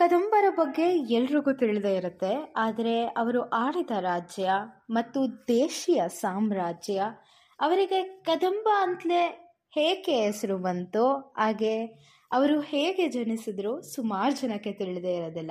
[0.00, 2.54] ಕದಂಬರ ಬಗ್ಗೆ ಎಲ್ರಿಗೂ ತಿಳಿದೇ ಇರುತ್ತೆ.
[2.56, 4.50] ಆದರೆ ಅವರು ಆಳಿದ ರಾಜ್ಯ
[4.90, 7.02] ಮತ್ತು ದೇಶೀಯ ಸಾಮ್ರಾಜ್ಯ
[7.60, 11.34] ಅವರಿಗೆ ಕದಂಬ ಅಂತಲೇ ಹೇಗೆ ಹೆಸರು ಬಂತು?
[11.38, 11.86] ಹಾಗೆ
[12.32, 15.50] ಅವರು ಹೇಗೆ ಜನಿಸಿದ್ರು ಸುಮಾರು ಜನಕ್ಕೆ ತಿಳಿದೇ ಇರೋದಿಲ್ಲ.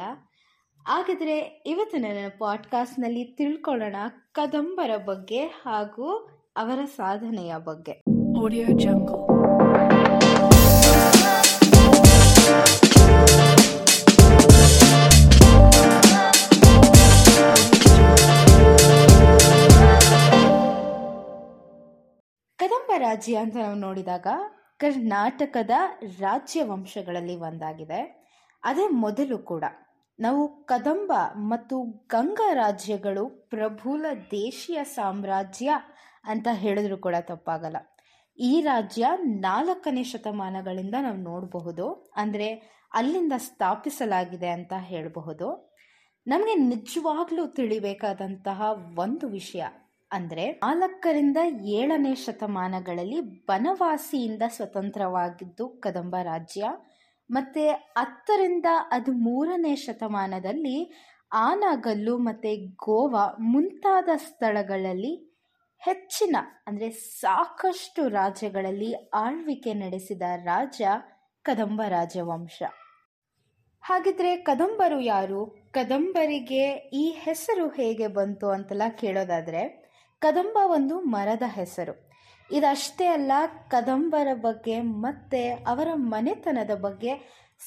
[0.88, 3.96] ಹಾಗಿದ್ರೆ ಇವತ್ತು ನನ್ನ ಪಾಡ್ಕಾಸ್ಟ್ನಲ್ಲಿ ತಿಳ್ಕೊಳ್ಳೋಣ
[4.32, 6.12] ಕದಂಬರ ಬಗ್ಗೆ ಹಾಗೂ
[6.58, 7.92] ಅವರ ಸಾಧನೆಯ ಬಗ್ಗೆ.
[8.46, 9.29] Audio Jungle.
[23.06, 24.28] ರಾಜ್ಯ ಅಂತ ನಾವು ನೋಡಿದಾಗ
[24.80, 25.76] ಕರ್ನಾಟಕದ
[26.20, 28.02] ರಾಜ್ಯ ವಂಶಗಳಲ್ಲಿ ಒಂದಾಗಿದೆ.
[28.64, 29.66] ಅದೇ ಮೊದಲು ಕೂಡ
[30.20, 31.12] ನಾವು ಕದಂಬ
[31.52, 31.76] ಮತ್ತು
[32.14, 35.70] ಗಂಗಾ ರಾಜ್ಯಗಳು ಪ್ರಭುಲ ದೇಶೀಯ ಸಾಮ್ರಾಜ್ಯ
[36.32, 37.80] ಅಂತ ಹೇಳಿದ್ರು ಕೂಡ ತಪ್ಪಾಗಲ್ಲ.
[38.38, 39.06] ಈ ರಾಜ್ಯ
[39.46, 41.86] ನಾಲ್ಕನೇ ಶತಮಾನಗಳಿಂದ ನಾವು ನೋಡಬಹುದು,
[42.22, 42.48] ಅಂದರೆ
[42.92, 45.48] ಅಲ್ಲಿಂದ ಸ್ಥಾಪಿಸಲಾಗಿದೆ ಅಂತ ಹೇಳಬಹುದು.
[46.28, 48.62] ನಮಗೆ ನಿಜವಾಗ್ಲೂ ತಿಳಿಬೇಕಾದಂತಹ
[49.04, 49.64] ಒಂದು ವಿಷಯ
[50.12, 56.68] ಅಂದರೆ ನಾಲ್ಕರಿಂದ ಏಳನೇ ಶತಮಾನಗಳಲ್ಲಿ ಬನವಾಸಿಯಿಂದ ಸ್ವತಂತ್ರವಾಗಿದ್ದು ಕದಂಬ ರಾಜ್ಯ.
[57.30, 60.92] ಮತ್ತೆ ಹತ್ತರಿಂದ ಅದು ಮೂರನೇ ಶತಮಾನದಲ್ಲಿ
[61.32, 65.14] ಆನಗಲ್ಲು ಮತ್ತೆ ಗೋವಾ ಮುಂತಾದ ಸ್ಥಳಗಳಲ್ಲಿ
[65.82, 66.36] ಹೆಚ್ಚಿನ
[66.68, 70.82] ಅಂದರೆ ಸಾಕಷ್ಟು ರಾಜ್ಯಗಳಲ್ಲಿ ಆಳ್ವಿಕೆ ನಡೆಸಿದ ರಾಜ
[71.44, 72.64] ಕದಂಬ ರಾಜವಂಶ.
[73.82, 75.46] ಹಾಗಿದ್ರೆ ಕದಂಬರು ಯಾರು?
[75.72, 79.89] ಕದಂಬರಿಗೆ ಈ ಹೆಸರು ಹೇಗೆ ಬಂತು ಅಂತೆಲ್ಲ ಕೇಳೋದಾದ್ರೆ
[80.22, 81.94] ಕದಂಬ ಒಂದು ಮರದ ಹೆಸರು.
[82.52, 83.32] ಇದಷ್ಟೇ ಅಲ್ಲ,
[83.68, 87.12] ಕದಂಬರ ಬಗ್ಗೆ ಮತ್ತೆ ಅವರ ಮನೆತನದ ಬಗ್ಗೆ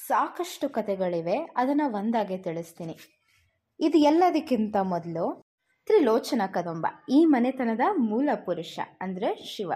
[0.09, 1.37] ಸಾಕಷ್ಟು ಕಥೆಗಳಿವೆ.
[1.57, 2.97] ಅದನ್ನು ಒಂದಾಗೆ ತಿಳಿಸ್ತೀನಿ.
[3.81, 5.45] ಇದು ಎಲ್ಲದಕ್ಕಿಂತ ಮೊದಲು
[5.87, 9.73] ತ್ರಿಲೋಚನ ಕದಂಬ, ಈ ಮನೆತನದ ಮೂಲ ಪುರುಷ ಅಂದರೆ ಶಿವ.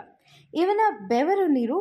[0.54, 1.78] ಇವನ ಬೆವರು ನೀರು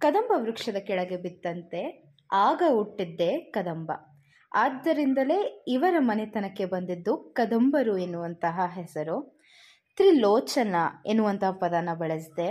[0.00, 3.90] ಕದಂಬ ವೃಕ್ಷದ ಕೆಳಗೆ ಬಿತ್ತಂತೆ, ಆಗ ಹುಟ್ಟಿದ್ದೇ ಕದಂಬ.
[4.52, 9.37] ಆದ್ದರಿಂದಲೇ ಇವರ ಮನೆತನಕ್ಕೆ ಬಂದಿದ್ದು ಕದಂಬರು ಎನ್ನುವಂತಹ ಹೆಸರು.
[9.98, 10.76] ತ್ರಿಲೋಚನ
[11.10, 12.48] ಎನ್ನುವಂಥ ಪದನ ಬಳಸಿದೆ.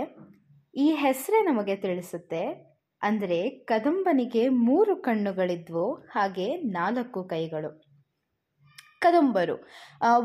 [0.74, 2.42] ಈ ಹೆಸರೇ ನಮಗೆ ತಿಳಿಸುತ್ತೆ.
[3.02, 3.38] ಅಂದರೆ
[3.70, 7.70] ಕದಂಬನಿಗೆ ಮೂರು ಕಣ್ಣುಗಳಿದ್ವು, ಹಾಗೆ ನಾಲ್ಕು ಕೈಗಳು.
[9.04, 9.56] ಕದಂಬರು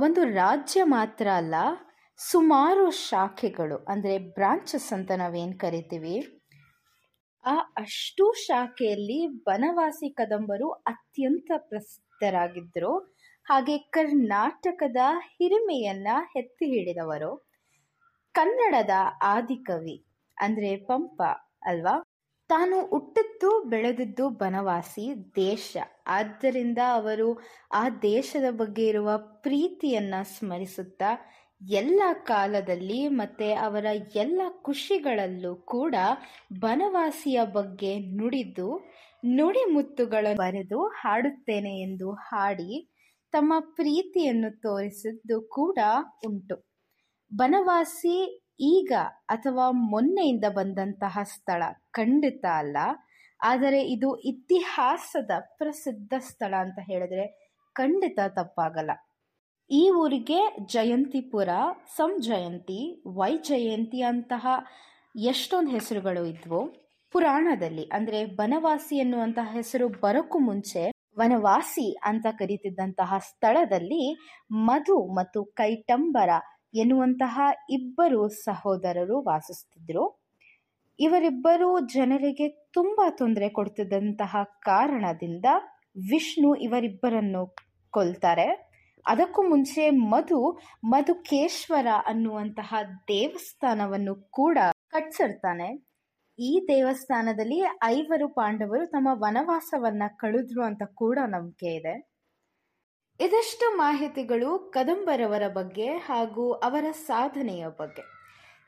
[0.05, 1.55] ಒಂದು ರಾಜ್ಯ ಮಾತ್ರ ಅಲ್ಲ,
[2.19, 6.15] ಸುಮಾರು ಶಾಖೆಗಳು, ಅಂದರೆ ಬ್ರಾಂಚಸ್ ಅಂತ ನಾವೇನು ಕರಿತೀವಿ?
[7.45, 12.93] ಆ ಅಷ್ಟು ಶಾಖೆಯಲ್ಲಿ ಬನವಾಸಿ ಕದಂಬರು ಅತ್ಯಂತ ಪ್ರಸಿದ್ಧರಾಗಿದ್ದರು
[13.45, 14.99] ಹಾಗೆ ಕರ್ನಾಟಕದ
[15.33, 17.31] ಹಿರಿಮೆಯನ್ನ ಎತ್ತಿ ಹಿಡಿದವರು
[18.35, 18.93] ಕನ್ನಡದ
[19.23, 19.95] ಆದಿಕವಿ
[20.37, 21.19] ಅಂದರೆ ಪಂಪ
[21.63, 21.95] ಅಲ್ವಾ?
[22.49, 25.05] ತಾನು ಹುಟ್ಟಿದ್ದು ಬೆಳೆದಿದ್ದು ಬನವಾಸಿ
[25.35, 25.67] ದೇಶ.
[26.07, 27.27] ಆದ್ದರಿಂದ ಅವರು
[27.71, 31.11] ಆ ದೇಶದ ಬಗ್ಗೆ ಇರುವ ಪ್ರೀತಿಯನ್ನ ಸ್ಮರಿಸುತ್ತಾ
[31.61, 35.95] ಎಲ್ಲ ಕಾಲದಲ್ಲಿ ಮತ್ತೆ ಅವರ ಎಲ್ಲ ಖುಷಿಗಳಲ್ಲೂ ಕೂಡ
[36.59, 38.69] ಬನವಾಸಿಯ ಬಗ್ಗೆ ನುಡಿದು
[39.27, 42.71] ನುಡಿಮುತ್ತುಗಳ ಬರೆದು ಹಾಡುತ್ತೇನೆ ಎಂದು ಹಾಡಿ
[43.33, 45.79] ತಮ್ಮ ಪ್ರೀತಿಯನ್ನು ತೋರಿಸಿದ್ದು ಕೂಡ
[46.27, 46.55] ಉಂಟು.
[47.31, 48.17] ಬನವಾಸಿ
[48.73, 48.91] ಈಗ
[49.29, 52.77] ಅಥವಾ ಮೊನ್ನೆಯಿಂದ ಬಂದಂತಹ ಸ್ಥಳ ಖಂಡಿತ ಅಲ್ಲ.
[53.39, 57.25] ಆದರೆ ಇದು ಇತಿಹಾಸದ ಪ್ರಸಿದ್ಧ ಸ್ಥಳ ಅಂತ ಹೇಳಿದ್ರೆ
[57.75, 58.91] ಖಂಡಿತ ತಪ್ಪಾಗಲ್ಲ.
[59.69, 60.39] ಈ ಊರಿಗೆ
[60.73, 61.49] ಜಯಂತಿಪುರ
[61.97, 62.79] ಸಂಜಯಂತಿ
[63.19, 64.45] ವೈಜಯಂತಿ ಅಂತಹ
[65.15, 66.61] ಎಷ್ಟೊಂದು ಹೆಸರುಗಳು ಇದ್ವು.
[67.13, 70.83] ಪುರಾಣದಲ್ಲಿ ಅಂದರೆ ಬನವಾಸಿ ಎನ್ನುವಂತಹ ಹೆಸರು ಬರೋಕ್ಕೂ ಮುಂಚೆ
[71.17, 74.03] ವನವಾಸಿ ಅಂತ ಕರೀತಿದ್ದಂತಹ ಸ್ಥಳದಲ್ಲಿ
[74.51, 76.29] ಮಧು ಮತ್ತು ಕೈಟಂಬರ
[76.73, 80.05] ಎನ್ನುವಂತಹ ಇಬ್ಬರು ಸಹೋದರರು ವಾಸಿಸ್ತಿದ್ರು
[80.99, 85.47] ಇವರಿಬ್ಬರು ಜನರಿಗೆ ತುಂಬಾ ತೊಂದರೆ ಕೊಡ್ತಿದ್ದಂತಹ ಕಾರಣದಿಂದ
[86.11, 87.43] ವಿಷ್ಣು ಇವರಿಬ್ಬರನ್ನು
[87.93, 88.47] ಕೊಲ್ತಾರೆ.
[89.05, 90.39] ಅದಕ್ಕೂ ಮುಂಚೆ ಮಧು
[90.83, 92.73] ಮಧುಕೇಶ್ವರ ಅನ್ನುವಂತಹ
[93.07, 94.57] ದೇವಸ್ಥಾನವನ್ನು ಕೂಡ
[94.89, 95.92] ಕಟ್ಸಿರ್ತಾನೆ.
[96.39, 102.13] ಈ ದೇವಸ್ಥಾನದಲ್ಲಿ ಐವರು ಪಾಂಡವರು ತಮ್ಮ ವನವಾಸವನ್ನ ಕಳೆದ್ರು ಅಂತ ಕೂಡ ನಂಬಿಕೆ ಇದೆ.
[103.19, 108.01] ಇದಷ್ಟು ಮಾಹಿತಿಗಳು ಕದಂಬರವರ ಬಗ್ಗೆ ಹಾಗೂ ಅವರ ಸಾಧನೆಯ ಬಗ್ಗೆ.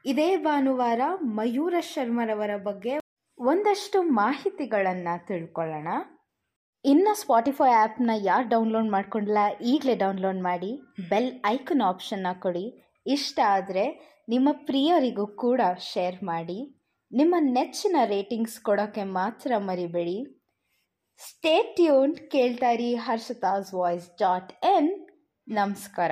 [0.05, 2.99] ಇದೇ ಭಾನುವಾರ ಮಯೂರ ಶರ್ಮರವರ ಬಗ್ಗೆ
[3.37, 5.87] ಒಂದಷ್ಟು ಮಾಹಿತಿಗಳನ್ನು ತಿಳ್ಕೊಳ್ಳೋಣ.
[6.85, 12.93] ಇನ್ನು ಸ್ಪಾಟಿಫೈ ಆ್ಯಪ್ನ ಯಾರು ಡೌನ್ಲೋಡ್ ಮಾಡ್ಕೊಂಡಿಲ್ಲ ಈಗಲೇ ಡೌನ್ಲೋಡ್ ಮಾಡಿ, ಬೆಲ್ ಐಕನ್ ಆಪ್ಷನ್ನ ಕೊಡಿ.
[13.07, 13.85] ಇಷ್ಟ ಆದರೆ
[14.29, 15.61] ನಿಮ್ಮ ಪ್ರಿಯರಿಗೂ ಕೂಡ
[15.93, 16.84] ಶೇರ್ ಮಾಡಿ.
[17.11, 20.17] ನಿಮ್ಮ ನೆಚ್ಚಿನ ರೇಟಿಂಗ್ಸ್ ಕೊಡೋಕ್ಕೆ ಮಾತ್ರ ಮರಿಬೇಡಿ.
[21.17, 25.07] ಸ್ಟೇ ಟ್ಯೂನ್ ಕೇಳ್ತಾ ಇರಿ ಹರ್ಷತಾಸ್ ವಾಯ್ಸ್ ಡಾಟ್ ಎನ್
[25.47, 26.11] ನಮಸ್ಕಾರ.